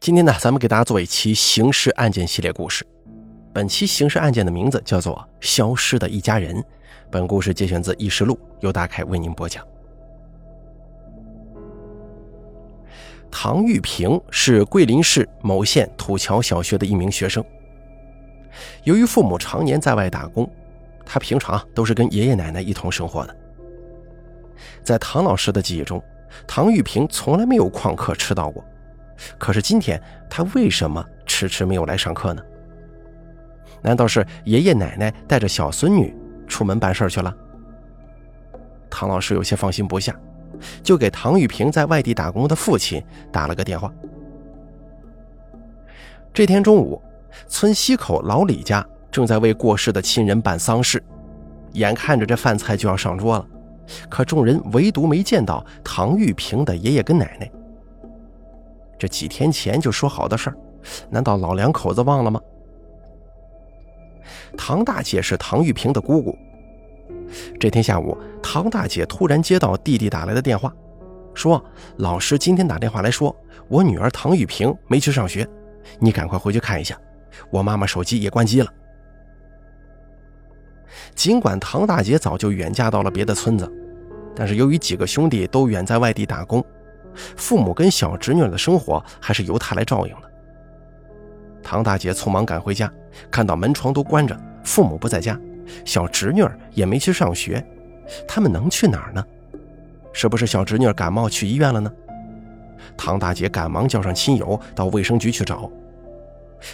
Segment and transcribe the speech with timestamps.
[0.00, 2.86] 今天呢，咱们给大家做一期刑事案件系列故事。
[3.52, 5.14] 本期刑事案件的名字叫做
[5.46, 6.56] 《消失的一家人》。
[7.10, 9.62] 本故事节选自《异事录》，由大凯为您播讲。
[13.30, 17.44] 唐玉平是桂林市某县土桥小学的一名学生。
[18.84, 20.50] 由于父母常年在外打工，
[21.04, 23.36] 他平常都是跟爷爷奶奶一同生活的。
[24.82, 26.02] 在唐老师的记忆中，
[26.46, 28.64] 唐玉平从来没有旷课迟到过。
[29.38, 32.42] 可是今天他为什么迟迟没有来上课呢？
[33.82, 36.14] 难道是爷爷奶奶带着小孙女
[36.46, 37.34] 出门办事去了？
[38.90, 40.14] 唐老师有些放心不下，
[40.82, 43.02] 就给唐玉平在外地打工的父亲
[43.32, 43.92] 打了个电话。
[46.32, 47.00] 这天中午，
[47.48, 51.02] 村西口老李家正在为过世的亲人办丧事，
[51.72, 53.46] 眼看着这饭菜就要上桌了，
[54.08, 57.50] 可众人唯独没见到唐玉平的爷爷跟奶奶。
[59.00, 60.56] 这几天前就说好的事儿，
[61.08, 62.38] 难道老两口子忘了吗？
[64.58, 66.36] 唐大姐是唐玉平的姑姑。
[67.58, 70.70] 这天下午，唐大姐突然接到弟弟打来的电话，
[71.32, 71.64] 说
[71.96, 73.34] 老师今天打电话来说，
[73.68, 75.48] 我女儿唐玉平没去上学，
[75.98, 76.94] 你赶快回去看一下。
[77.50, 78.70] 我妈妈手机也关机了。
[81.14, 83.66] 尽管唐大姐早就远嫁到了别的村子，
[84.36, 86.62] 但是由于几个兄弟都远在外地打工。
[87.36, 90.30] 父母跟小侄女的生活还是由他来照应的。
[91.62, 92.92] 唐大姐匆忙赶回家，
[93.30, 95.38] 看到门窗都关着，父母不在家，
[95.84, 97.64] 小侄女也没去上学，
[98.26, 99.24] 他们能去哪儿呢？
[100.12, 101.92] 是不是小侄女感冒去医院了呢？
[102.96, 105.70] 唐大姐赶忙叫上亲友到卫生局去找，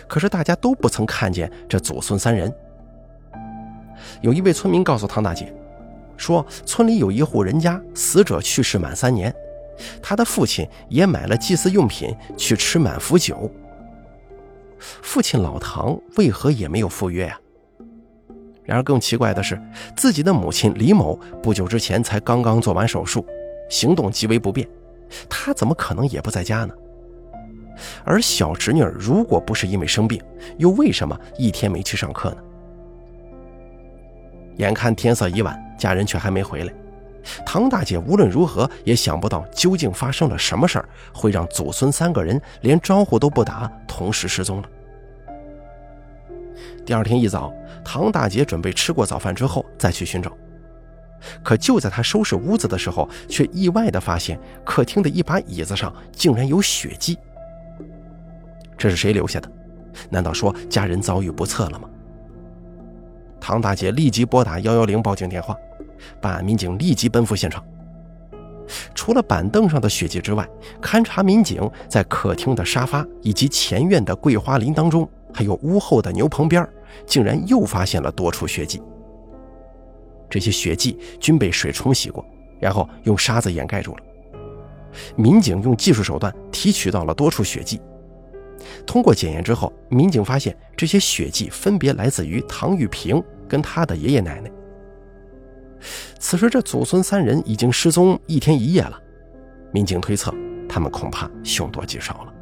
[0.06, 2.52] 可是大家都不曾看见这祖孙三人。
[4.20, 5.52] 有一位村民告诉唐大姐，
[6.16, 9.34] 说村里有一户人家，死者去世满三年。
[10.02, 13.50] 他的父亲也买了祭祀用品去吃满福酒。
[14.78, 17.40] 父亲老唐为何也没有赴约呀？
[18.64, 19.60] 然而更奇怪的是，
[19.96, 23.24] 自己的母亲李某不久之前才刚刚做完手术，
[23.70, 24.68] 行动极为不便，
[25.28, 26.74] 他怎么可能也不在家呢？
[28.04, 30.20] 而小侄女如果不是因为生病，
[30.58, 32.36] 又为什么一天没去上课呢？
[34.56, 36.72] 眼看天色已晚，家人却还没回来。
[37.44, 44.68] 唐大姐无论如何也想不到究竟发生了什么事儿，会让祖孙三个人连招呼都不打，同时失踪了。
[46.84, 47.52] 第二天一早，
[47.84, 50.32] 唐大姐准备吃过早饭之后再去寻找，
[51.42, 57.18] 可就在她收拾屋子的时候，却意外地发现客厅的一把椅子上竟然有血迹。
[58.78, 59.50] 这是谁留下的？
[60.10, 61.88] 难道说家人遭遇不测了吗？
[63.40, 65.56] 唐大姐立即拨打幺幺零报警电话。
[66.20, 67.64] 办案民警立即奔赴现场。
[68.94, 70.48] 除了板凳上的血迹之外，
[70.82, 76.68] 勘查民警在客厅的沙发以及前院的桂花林当中，还有屋后的牛棚边，
[77.06, 78.82] 竟然又发现了多处血迹。
[80.28, 82.24] 这些血迹均被水冲洗过，
[82.58, 83.98] 然后用沙子掩盖住了。
[85.14, 87.80] 民警用技术手段提取到了多处血迹。
[88.84, 94.50] 通过检验之后，民警发现这些血迹分别来自于唐玉平跟他的爷爷奶奶。
[96.18, 99.00] 此时，这祖孙三人已经失踪一天一夜了。
[99.72, 100.34] 民警推测，
[100.68, 102.32] 他们恐怕凶多吉少了。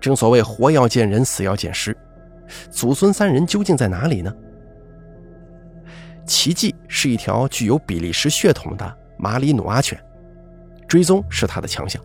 [0.00, 1.96] 正所谓“活要见人，死要见尸”，
[2.70, 4.34] 祖孙三人究竟在哪里呢？
[6.26, 10.00] 奇迹是一条具有比利时血统的马里努阿犬，
[10.86, 12.00] 追踪是他的强项。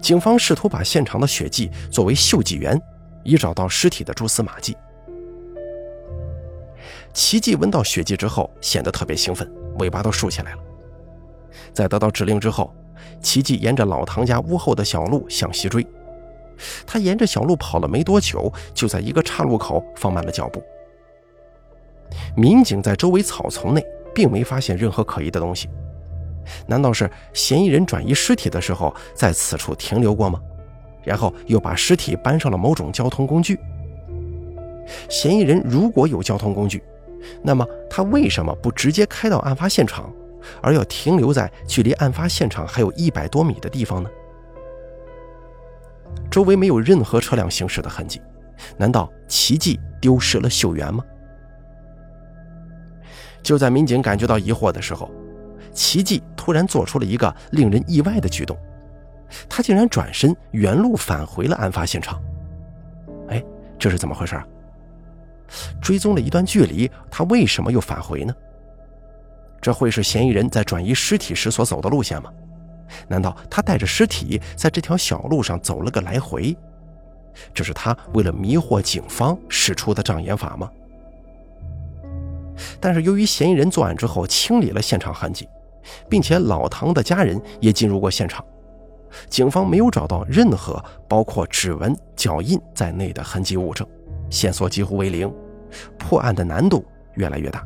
[0.00, 2.80] 警方试图把现场的血迹作为嗅迹源，
[3.24, 4.76] 以找到尸体的蛛丝马迹。
[7.12, 10.58] 奇迹闻到血迹之后，显得特别兴奋，尾巴都竖起来了。
[11.72, 12.72] 在得到指令之后，
[13.20, 15.86] 奇迹沿着老唐家屋后的小路向西追。
[16.86, 20.62] 他沿着小路跑了没多久，就在一个岔路口放慢了脚步。
[22.36, 23.84] 民警在周围草丛内
[24.14, 25.68] 并没发现任何可疑的东西。
[26.66, 30.40] 难道是嫌疑人转移尸体的时候在此处停留过吗？
[31.02, 33.58] 然后又把尸体搬上了某种交通工具？
[35.08, 36.82] 嫌疑人如果有交通工具，
[37.42, 40.12] 那么他为什么不直接开到案发现场，
[40.62, 44.10] 而要停留在距离案发现场还有一百多米的地方呢？
[46.30, 48.20] 周围没有任何车辆行驶的痕迹，
[48.76, 51.04] 难道奇迹丢失了秀媛吗？
[53.42, 55.10] 就在民警感觉到疑惑的时候，
[55.72, 58.56] 奇迹突然做出了一个令人意外的举动，
[59.48, 62.20] 他竟然转身原路返回了案发现场。
[63.28, 63.42] 哎，
[63.78, 64.46] 这是怎么回事啊？
[65.80, 68.34] 追踪了一段距离，他为什么又返回呢？
[69.60, 72.32] 这会是嫌疑人在转移尸体时所走的路线吗？
[73.06, 76.56] 难道他带着尸体在这条小路上走了个来回？
[77.54, 80.70] 这是他为了迷惑警方使出的障眼法吗？
[82.80, 85.48] 但是由于嫌疑人作案之后清理了现场痕迹，
[86.08, 88.44] 并且老唐的家人也进入过现场，
[89.28, 93.86] 警方没有找到任何包括指纹、脚印在内的痕迹物证，
[94.30, 95.30] 线索几乎为零，
[95.98, 96.84] 破案的难度
[97.14, 97.62] 越来越大。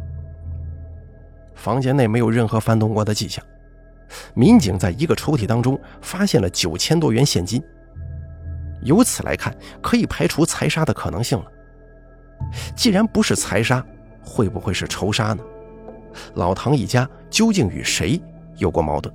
[1.55, 3.45] 房间内没有任何翻动过的迹象，
[4.35, 7.63] 民警在一个抽屉当中发现了九千多元现金。
[8.83, 11.45] 由此来看，可以排除财杀的可能性了。
[12.77, 13.85] 既然不是财杀，
[14.23, 15.43] 会不会是仇杀呢？
[16.35, 18.21] 老唐一家究竟与谁
[18.57, 19.15] 有过矛盾？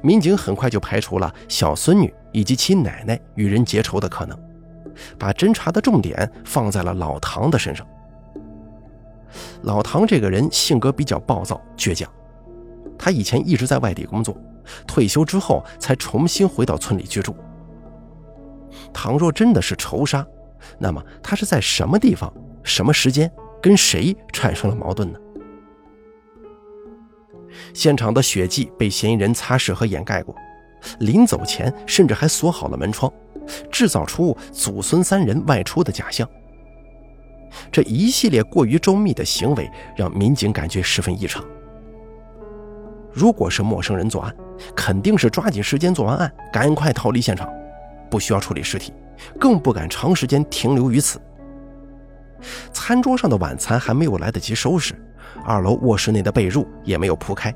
[0.00, 4.38] 民警很快就排除了小孙女以及其奶奶与人结仇的可能，
[5.18, 7.86] 把侦查的重点放在了老唐的身上。
[9.62, 12.10] 老唐这个人性格比较暴躁倔强，
[12.98, 14.36] 他以前一直在外地工作，
[14.86, 17.34] 退休之后才重新回到村里居住。
[18.92, 20.26] 倘若真的是仇杀，
[20.78, 23.30] 那么他是在什么地方、什么时间
[23.62, 25.18] 跟谁产生了矛盾呢？
[27.74, 30.34] 现场的血迹被嫌疑人擦拭和掩盖过，
[31.00, 33.12] 临走前甚至还锁好了门窗，
[33.70, 36.28] 制造出祖孙三人外出的假象。
[37.70, 41.44] 这一系列过于周密的行为让民警感觉十分异常。
[43.12, 44.34] 如果是陌生人作案，
[44.74, 47.46] 肯定是抓紧时间做完案，赶快逃离现场。
[48.10, 48.92] 不需要处理尸体，
[49.38, 51.20] 更不敢长时间停留于此。
[52.72, 54.94] 餐桌上的晚餐还没有来得及收拾，
[55.44, 57.54] 二楼卧室内的被褥也没有铺开，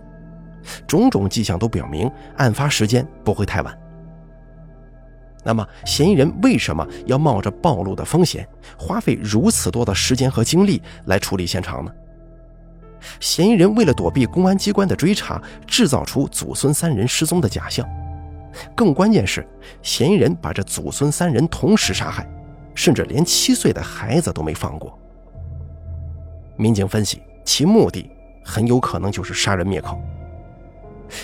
[0.86, 3.78] 种种迹象都表明案发时间不会太晚。
[5.46, 8.44] 那么，嫌疑人为什么要冒着暴露的风险，
[8.76, 11.92] 花费如此多的时间和精力来处理现场呢？
[13.20, 17.88] 嫌疑人为了躲避公安机关的追查，制造出祖孙三人失踪的假象。
[18.74, 19.46] 更关键是，
[19.82, 22.28] 嫌疑人把这祖孙三人同时杀害，
[22.74, 24.98] 甚至连七岁的孩子都没放过。
[26.56, 28.10] 民警分析，其目的
[28.44, 29.96] 很有可能就是杀人灭口。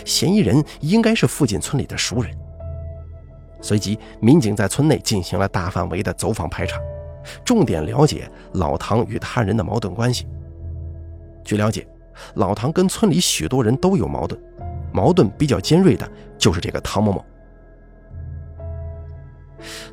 [0.05, 2.33] 嫌疑人应该是附近村里的熟人。
[3.63, 6.79] 随即，民警在村内进行了大范围的走访排查，
[7.45, 10.27] 重点了解老唐与他人的矛盾关系。
[11.45, 11.87] 据了解，
[12.35, 14.39] 老唐跟村里许多人都有矛盾。
[14.93, 16.07] 矛盾比较尖锐的
[16.37, 17.25] 就是这个唐某某。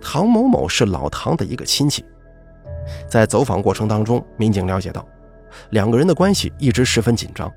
[0.01, 2.03] 唐某某是老唐的一个亲戚，
[3.07, 5.07] 在走访过程当中，民警了解到，
[5.69, 7.49] 两个人的关系一直十分紧张。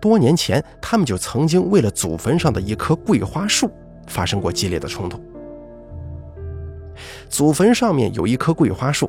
[0.00, 3.70] 多年前，他们就曾经为了祖坟上的一棵桂花树
[4.06, 5.18] 发生过激烈的冲突。
[7.30, 9.08] 祖坟上面有一棵桂花树，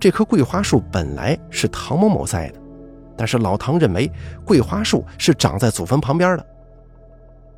[0.00, 2.58] 这棵桂花树本来是唐某某栽的，
[3.16, 4.10] 但是老唐认为
[4.46, 6.46] 桂花树是长在祖坟旁边的。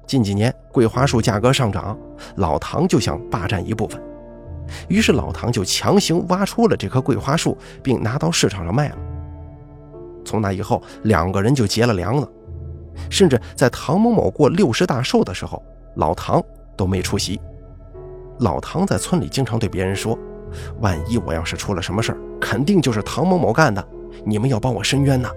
[0.05, 1.97] 近几年桂花树价格上涨，
[2.35, 4.03] 老唐就想霸占一部分，
[4.89, 8.97] 于是老唐就强行挖出了这棵桂花树，并拿到市场上卖了。
[10.25, 12.29] 从那以后，两个人就结了梁子，
[13.09, 15.63] 甚至在唐某某过六十大寿的时候，
[15.95, 16.43] 老唐
[16.77, 17.41] 都没出席。
[18.41, 20.17] 老唐在村里经常对别人说
[20.81, 23.83] ：“万一我要是出了什么事儿，肯定就是唐某某干的，
[24.25, 25.31] 你们要帮我伸冤呐。”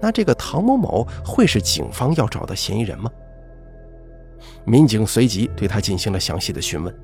[0.00, 3.10] 那这个唐某某会是警方要找的嫌疑人吗？
[4.64, 6.94] 民警随即对他进行了详细的询问，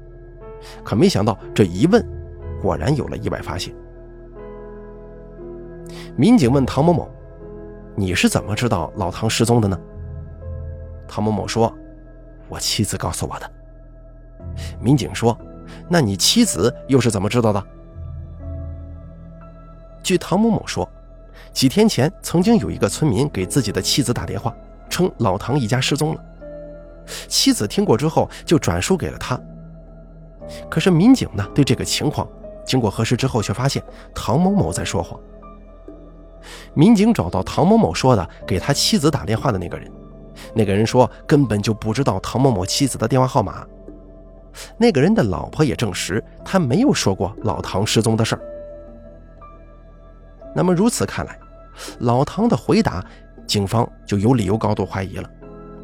[0.82, 2.02] 可没想到这一问，
[2.62, 3.74] 果然有了意外发现。
[6.16, 7.10] 民警问唐某某
[7.96, 9.78] ：“你是怎么知道老唐失踪的呢？”
[11.06, 11.72] 唐某某说
[12.48, 13.48] ：“我妻子告诉我的。”
[14.80, 15.36] 民警说
[15.88, 17.64] ：“那你妻子又是怎么知道的？”
[20.02, 20.88] 据唐某某说。
[21.52, 24.52] 几天前，曾经有一个村民给自己的妻子打电话，
[24.90, 26.24] 称老唐一家失踪了。
[27.28, 29.40] 妻子听过之后，就转述给了他。
[30.68, 32.26] 可是民警呢，对这个情况
[32.64, 33.80] 经过核实之后，却发现
[34.12, 35.18] 唐某某在说谎。
[36.74, 39.88] 民警找到唐某某说的给他妻子打电话的那个人，
[40.54, 43.64] 那个人说根本就不知道唐某某妻子的电话号码。
[44.78, 48.40] 那个人的老婆也证实，他没有说过老唐失踪的事儿。
[50.54, 51.38] 那么如此看来。
[51.98, 53.04] 老唐的回答，
[53.48, 55.28] 警方就有理由高度怀疑了。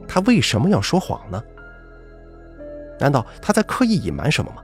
[0.06, 1.42] 他为什么要说谎呢？
[2.98, 4.62] 难道他在刻意隐瞒什么吗？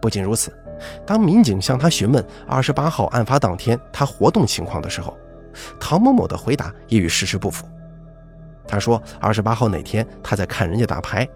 [0.00, 0.56] 不仅如此，
[1.04, 5.18] 当民警向他询问二十八号案发当天他活动情况的时候，
[5.80, 7.66] 唐某某的回答也与事实不符。
[8.68, 11.28] 他说二十八号那天他在看人家打牌，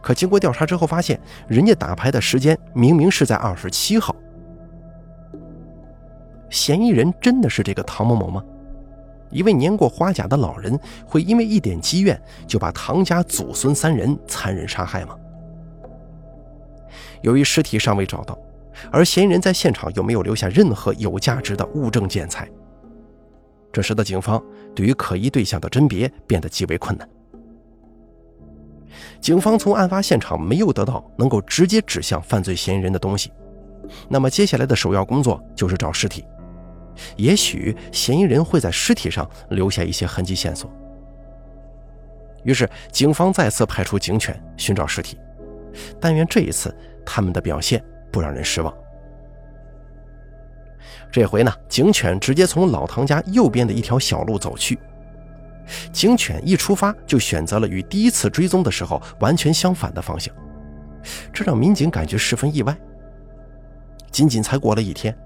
[0.00, 4.14] 可经过调查之后发现，人家打牌的时间明明是在二十七号。
[6.48, 8.42] 嫌疑人真的是这个唐某某吗？
[9.30, 15.16] 一位年过花甲的老人会因为一点积怨就把唐家祖孙三人残忍杀害吗？
[17.22, 18.36] 由于尸体尚未找到，
[18.90, 22.50] 而嫌疑人在现场又没有留下任何有价值的物证建材，
[23.72, 24.42] 这使得警方
[24.74, 27.08] 对于可疑对象的甄别变得极为困难。
[29.20, 33.32] 警方从案发现场没有得到能够直接指向犯罪嫌疑人的东西，
[34.08, 36.24] 那么接下来的首要工作就是找尸体。
[37.16, 40.70] 也许嫌疑人会在尸体上留下一些痕迹线索。
[42.42, 45.18] 于是，警方再次派出警犬寻找尸体，
[46.00, 48.74] 但愿这一次他们的表现不让人失望。
[51.12, 54.78] 这回呢，警犬直接从老唐家右边的一条小路走去。
[55.92, 60.34] 警犬一出发就选择了与第一次追踪的时候完全相反的方向，
[61.32, 62.76] 这让民警感觉十分意外。
[64.10, 65.16] 仅仅才过了一天。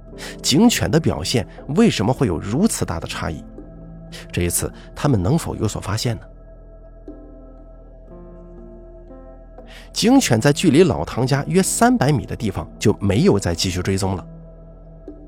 [0.40, 3.44] 警犬的表现为什么会有如此大的差异？
[4.30, 6.22] 这一次他们能否有所发现呢？
[9.92, 14.24] 警犬在距离老唐家约三百米的地方就没有再继续追踪了，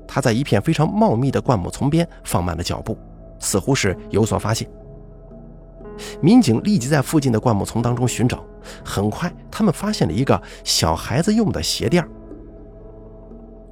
[0.07, 2.97] 他在一片非常茂密的灌木丛边放慢了脚步，
[3.39, 4.69] 似乎是有所发现。
[6.21, 8.43] 民警立即在附近的灌木丛当中寻找，
[8.83, 12.07] 很快他们发现了一个小孩子用的鞋垫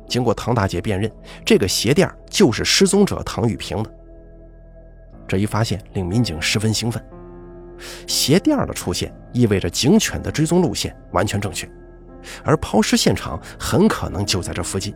[0.07, 1.11] 经过唐大姐辨认，
[1.43, 3.91] 这个鞋垫就是失踪者唐玉平的。
[5.27, 7.03] 这一发现令民警十分兴奋，
[8.05, 11.67] 鞋垫的出现意味着警犬的追踪路线完全正确，
[12.43, 14.93] 而抛尸现场很可能就在这附近。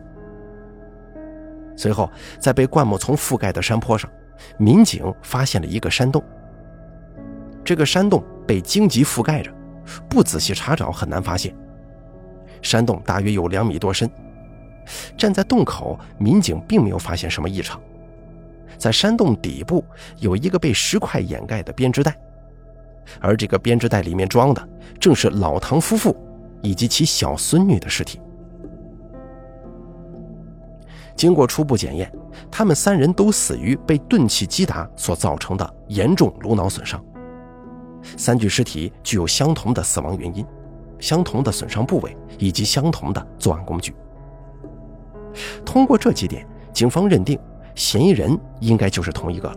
[1.76, 2.08] 随后，
[2.38, 4.08] 在被灌木丛覆盖的山坡上，
[4.58, 6.22] 民警发现了一个山洞。
[7.70, 9.54] 这个山洞被荆棘覆盖着，
[10.08, 11.54] 不仔细查找很难发现。
[12.60, 14.10] 山洞大约有两米多深。
[15.16, 17.80] 站在洞口，民警并没有发现什么异常。
[18.76, 19.84] 在山洞底部
[20.18, 22.18] 有一个被石块掩盖的编织袋，
[23.20, 26.16] 而这个编织袋里面装的正是老唐夫妇
[26.62, 28.20] 以及其小孙女的尸体。
[31.14, 32.12] 经过初步检验，
[32.50, 37.00] 他们三人都死于被钝器击打所造成的严重颅脑损伤。
[38.16, 40.44] 三具尸体具有相同的死亡原因、
[40.98, 43.94] 相同的损伤部位以及相同的作案工具。
[45.64, 47.38] 通过这几点，警方认定
[47.74, 49.52] 嫌疑人应该就是同一个。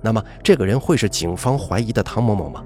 [0.00, 2.62] 那么，这个人会是警方怀疑的唐某某吗？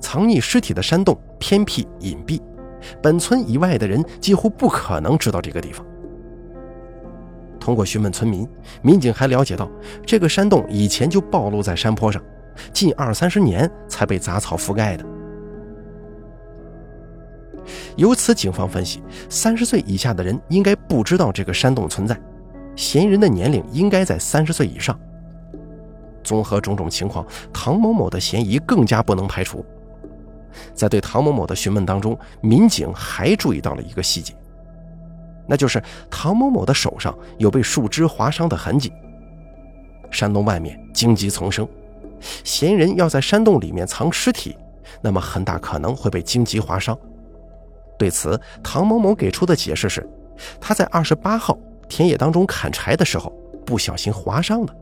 [0.00, 2.40] 藏匿尸体的山洞偏僻隐蔽，
[3.02, 5.84] 本村以外的人几乎不可能知道这个地方。
[7.60, 8.48] 通过询问村民，
[8.80, 9.70] 民警还了解到，
[10.06, 12.20] 这个山洞以前就暴露在山坡上，
[12.72, 15.04] 近二三十年才被杂草覆盖的。
[17.96, 22.18] 由此，警方分析，三十岁以下的人应该不知道这个山洞存在，
[22.74, 24.98] 嫌疑人的年龄应该在三十岁以上。
[26.22, 29.64] 综合种种情况，唐某某的嫌疑更加不能排除。
[30.74, 34.34] 在对唐某某的询问当中，民警还注意到了一个细节，
[35.46, 38.92] 那就是唐某某的手上有被树枝划伤的痕迹。
[40.10, 41.66] 山洞外面荆棘丛生，
[42.44, 44.56] 嫌疑人要在山洞里面藏尸体，
[45.00, 46.98] 那么很大可能会被荆棘划伤。
[47.98, 50.08] 对此，唐某某给出的解释是，
[50.60, 51.58] 他在二十八号
[51.88, 53.30] 田野当中砍柴的时候
[53.64, 54.74] 不小心划伤的。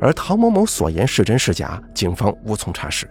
[0.00, 3.08] 而唐某某所言是真是假，警方无从查实，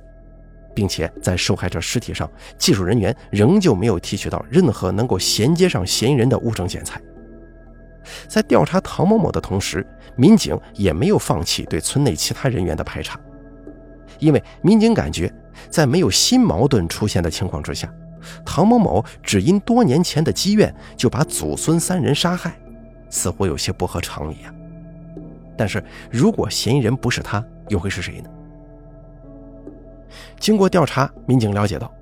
[0.75, 7.01] 并且在受害者尸体上，技术人员仍旧没有提取到任何能够衔接上嫌疑人的物证建材。
[8.27, 13.19] 在调查唐某某的同时，民警也没有放弃对村内其他人员的排查，
[14.19, 15.33] 因为民警感觉。
[15.69, 17.87] 在没有新矛盾出现的情况之下，
[18.43, 22.57] 唐某某只因多年前的积怨就把祖孙三人杀害，
[23.07, 24.53] 似乎有些不合常理啊。
[25.55, 25.81] 但是
[26.11, 28.29] 如果嫌疑人不是他，又会是谁呢？
[30.39, 31.93] 经过调查，民警了解到，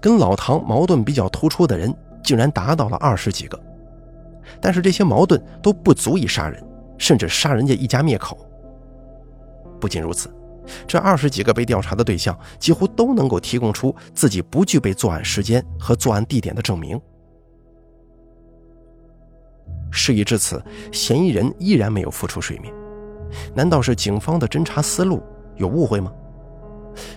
[0.00, 3.58] 跟老唐矛盾比较突出的人竟然达到了二十几个，
[4.60, 6.62] 但是这些矛盾都不足以杀人，
[6.96, 8.38] 甚至杀人家一家灭口。
[9.80, 10.32] 不仅如此。
[10.86, 17.00] 这二十几个被调查的对象几乎都能够提供出自己不具备作案时间和作案地点的证明。
[19.90, 20.62] 事已至此，
[20.92, 22.70] 嫌疑人依然没有浮出水面，
[23.54, 25.22] 难道是警方的侦查思路
[25.56, 26.12] 有误会吗？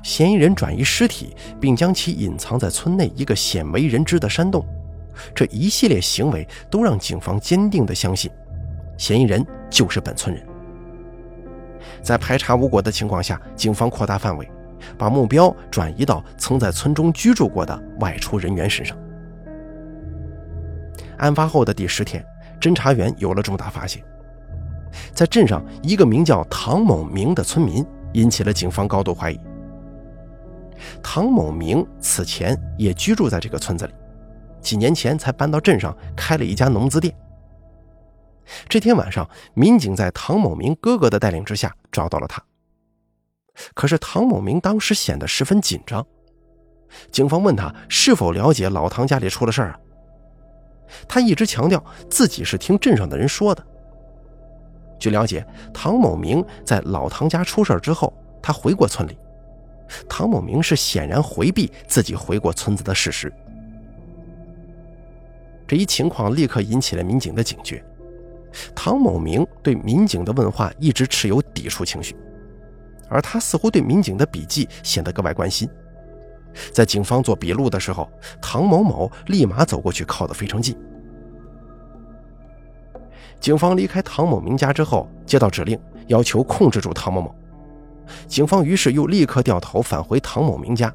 [0.01, 4.65] 嫌疑人转移尸体，并将其隐藏在村内一个鲜为人知的山洞，
[5.33, 8.31] 这一系列行为都让警方坚定地相信，
[8.97, 10.45] 嫌疑人就是本村人。
[12.01, 14.49] 在排查无果的情况下，警方扩大范围，
[14.97, 18.97] 把目标转移到曾在村中居住过的外出人员身上。
[21.17, 22.25] 案发后的第十天，
[22.59, 24.03] 侦查员有了重大发现：
[25.13, 29.39] 在镇上一个名叫唐某明的村民引起了警方高度怀疑。
[31.03, 33.93] 唐某明此前也居住在这个村子里，
[34.61, 37.13] 几年前才搬到镇上开了一家农资店。
[38.67, 42.43] 这天晚上，民警在唐某明哥哥的带领之下找到了他。
[43.73, 46.05] 可是唐某明当时显得十分紧张。
[47.11, 49.79] 警方问他是否了解老唐家里出了事儿啊？
[51.07, 53.65] 他一直强调自己是听镇上的人说的。
[54.99, 59.17] 据了解，唐某明在老唐家出事之后，他回过村里。
[60.09, 63.31] 唐某明是显然回避自己回过村子的事实。
[65.71, 67.81] 这一情况立刻引起了民警的警觉。
[68.75, 72.13] 唐某明对民警的问话一直持有抵触情绪，
[73.07, 75.69] 而他似乎对民警的笔记显得格外关心。
[76.73, 78.11] 在警方做笔录的时候，
[78.41, 80.75] 唐某某立马走过去，靠得非常近。
[83.39, 87.33] 警方离开唐某明家之后，接到指令，要求控制住唐某某。
[88.27, 90.93] 警方于是又立刻掉头返回唐某明家，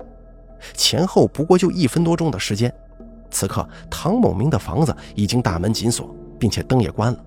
[0.74, 2.70] 前后不过就一分多钟的时间。
[3.30, 7.24] 此刻，唐某明的房子已经大门紧锁，并且灯也关了。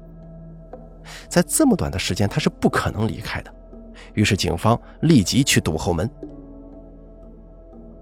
[1.28, 3.54] 在这么短的时间，他是不可能离开的。
[4.14, 6.10] 于是，警方立即去堵后门。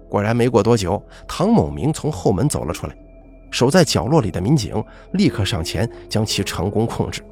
[0.08, 2.96] 果然，没过多久，唐某明从后门走了出来。
[3.50, 7.22] 守在角落里的民警立刻上前将其成功控制。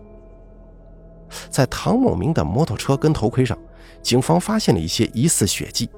[1.51, 3.57] 在唐某明的摩托车跟头盔上，
[4.01, 5.91] 警方发现了一些疑似血迹，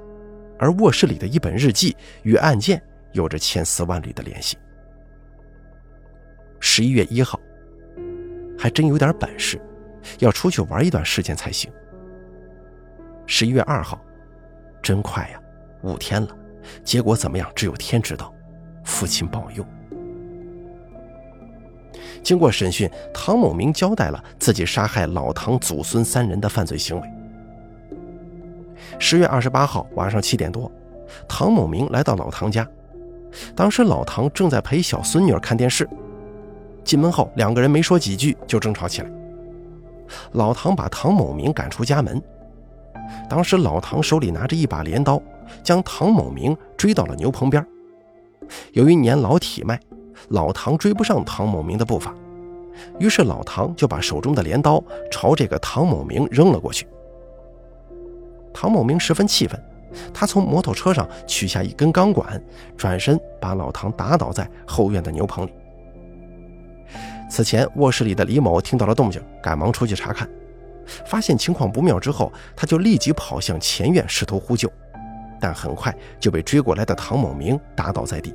[0.58, 4.56] 而卧室里的一本日记与案件有着千丝万缕的联系。
[6.60, 7.38] 十一月一号，
[8.58, 9.60] 还真有点本事，
[10.18, 11.70] 要出去玩一段时间才行。
[13.26, 14.00] 十一月二号，
[14.82, 15.40] 真快呀，
[15.82, 16.36] 五天了。
[16.82, 17.50] 结果怎么样？
[17.54, 18.34] 只有天知道。
[18.84, 19.64] 父亲保佑。
[22.22, 27.08] 经过审讯，唐某明交代了自己杀害老唐祖孙三人的犯罪行为。
[28.98, 30.70] 十月二十八号晚上七点多，
[31.28, 32.66] 唐某明来到老唐家，
[33.54, 35.88] 当时老唐正在陪小孙女儿看电视。
[36.84, 39.10] 进门后，两个人没说几句就争吵起来。
[40.32, 42.22] 老唐把唐某明赶出家门。
[43.28, 45.20] 当时老唐手里拿着一把镰刀。
[45.62, 47.66] 将唐某明追到了牛棚边。
[48.72, 49.80] 由于年老体迈，
[50.28, 52.14] 老唐追不上唐某明的步伐，
[52.98, 56.86] 于是老唐就把手中的镰刀朝这个唐某明扔了过去。
[58.52, 59.58] 唐某明十分气愤，
[60.12, 62.42] 他从摩托车上取下一根钢管，
[62.76, 65.52] 转身把老唐打倒在后院的牛棚里。
[67.30, 70.28] 此前卧室里的李某听到了动静，赶忙出去查看，
[71.04, 74.70] 发现情况不妙之后，他就立即跑向前院，试图呼救。
[75.40, 78.34] 但很快就被追过来的唐某明打倒在地。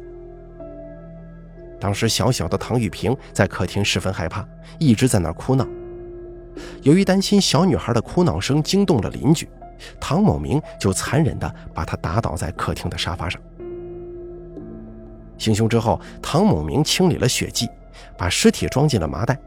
[1.79, 4.47] 当时小小的唐玉萍在客厅十分害怕，
[4.79, 5.67] 一直在那哭闹。
[6.83, 9.49] 由于担心小女孩的哭闹声惊动了邻居，
[9.99, 13.41] 唐某明就残忍地把他打倒在客厅的沙发上。
[15.38, 17.69] 行凶之后，唐某明清理了血迹，
[18.17, 19.38] 把尸体装进了麻袋。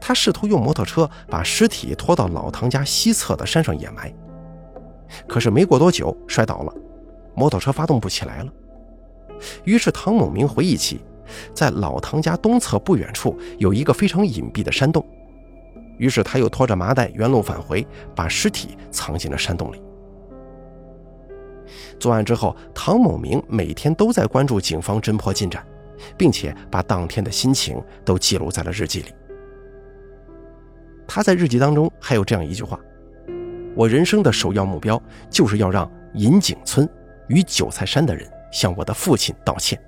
[0.00, 4.12] 他试图用摩托车把尸体拖到老唐家西侧的山上掩埋。
[5.26, 6.72] 可是没过多久，摔倒了，
[7.34, 8.52] 摩托车发动不起来了。
[9.64, 11.00] 于是唐某明回忆起，
[11.52, 15.04] 在老唐家东侧不远处有一个非常隐蔽的山洞。
[15.98, 19.82] 于是他又拖着麻袋原路返回，把尸体藏进了山洞里。
[21.98, 25.64] 作案之后，唐某明每天都在关注警方侦破进展，
[26.16, 29.14] 并且把当天的心情都记录在了日记里。
[31.06, 32.78] 他在日记当中还有这样一句话。
[33.74, 35.00] 我人生的首要目标
[35.30, 36.88] 就是要让银井村
[37.28, 39.80] 与韭菜山的人向我的父亲道歉。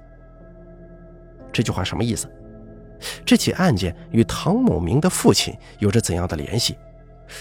[1.53, 2.31] 这句话什么意思？
[3.25, 6.77] 这起案件与唐某明的父亲有着怎样的联系？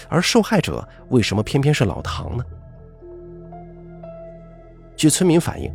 [0.08, 2.44] 而受害者为什么偏偏是老唐呢？
[4.96, 5.72] 据村民反映，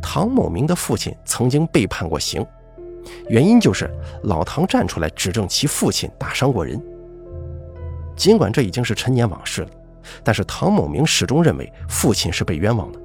[0.00, 2.44] 唐某明的父亲曾经被判过刑，
[3.28, 3.90] 原因就是
[4.24, 6.80] 老唐站出来指证其父亲打伤过人。
[8.16, 9.70] 尽管这已经是陈年往事了。
[10.24, 12.98] 但是唐某明始终认为父亲是被冤枉的，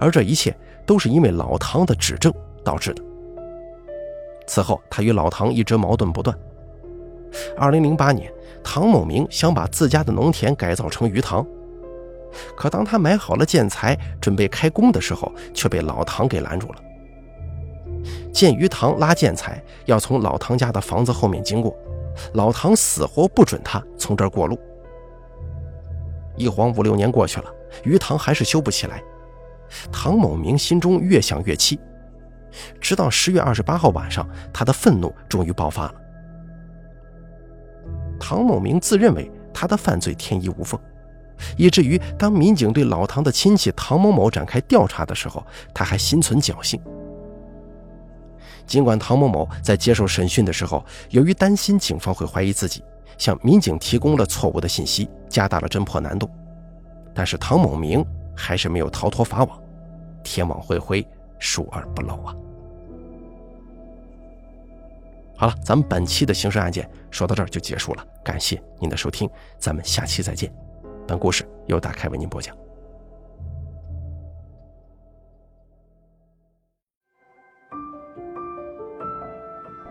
[0.00, 0.56] 而这一切
[0.86, 2.32] 都是因为老唐的指证
[2.64, 3.02] 导致的。
[4.48, 6.36] 此后，他与老唐一直矛盾不断。
[7.56, 8.32] 二零零八年，
[8.64, 11.46] 唐某明想把自家的农田改造成鱼塘，
[12.56, 16.82] 可当他买好了建材准备开工的时候，却被老唐给拦住了。
[18.32, 21.76] 建鱼塘拉建材要从老唐家的房子后面经过，
[22.32, 24.58] 老唐死活不准他从这儿过路。
[26.36, 27.52] 一晃五六年过去了，
[27.84, 29.02] 鱼塘还是修不起来。
[29.92, 31.78] 唐某明心中越想越气，
[32.80, 35.94] 直到十月二十八号晚上，他的愤怒终于爆发了。
[38.18, 40.78] 唐某明自认为他的犯罪天衣无缝，
[41.56, 46.80] 以至于当民警对老唐的亲戚唐某某展开调查的时候，他还心存侥幸。
[48.66, 52.84] 尽管唐某某在接受审讯的时候，由于担心警方会怀疑自己，
[53.16, 56.28] 向民警提供了错误的信息，加大了侦破难度，
[57.14, 58.04] 但是唐某明
[58.36, 59.58] 还是没有逃脱法网，
[60.22, 61.06] 天网恢恢，
[61.38, 62.34] 疏而不漏啊！
[65.36, 70.52] 好了，咱们本期的刑事案件说到这儿就结束了，感谢您的收听，咱们下期再见。
[71.06, 72.56] 本故事由大凯为您播讲。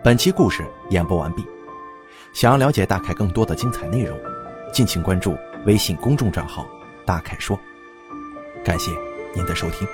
[0.04, 1.44] 本期故事演播完毕。
[2.34, 4.18] 想要了解大凯更多的精彩内容，
[4.70, 5.34] 敬请关注
[5.64, 6.66] 微信公众账号
[7.06, 7.58] “大凯说”。
[8.62, 8.92] 感谢
[9.34, 9.88] 您的收听。